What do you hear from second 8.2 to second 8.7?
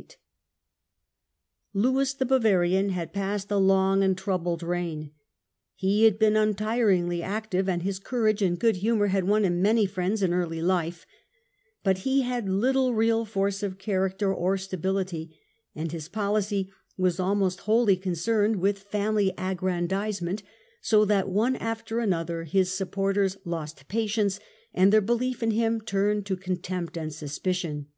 and